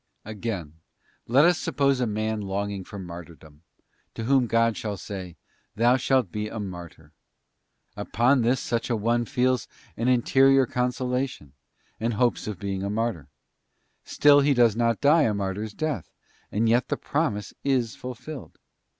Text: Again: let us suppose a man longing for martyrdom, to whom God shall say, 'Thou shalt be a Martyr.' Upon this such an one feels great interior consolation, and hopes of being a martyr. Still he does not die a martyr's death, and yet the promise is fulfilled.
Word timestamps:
Again: 0.25 0.79
let 1.27 1.45
us 1.45 1.59
suppose 1.59 1.99
a 1.99 2.07
man 2.07 2.41
longing 2.41 2.83
for 2.83 2.97
martyrdom, 2.97 3.61
to 4.15 4.23
whom 4.23 4.47
God 4.47 4.75
shall 4.75 4.97
say, 4.97 5.35
'Thou 5.75 5.97
shalt 5.97 6.31
be 6.31 6.47
a 6.47 6.59
Martyr.' 6.59 7.11
Upon 7.95 8.41
this 8.41 8.59
such 8.59 8.89
an 8.89 8.99
one 8.99 9.25
feels 9.25 9.67
great 9.95 10.07
interior 10.07 10.65
consolation, 10.65 11.53
and 11.99 12.15
hopes 12.15 12.47
of 12.47 12.57
being 12.57 12.81
a 12.81 12.89
martyr. 12.89 13.27
Still 14.03 14.39
he 14.39 14.55
does 14.55 14.75
not 14.75 15.01
die 15.01 15.21
a 15.21 15.35
martyr's 15.35 15.75
death, 15.75 16.09
and 16.51 16.67
yet 16.67 16.87
the 16.87 16.97
promise 16.97 17.53
is 17.63 17.95
fulfilled. 17.95 18.57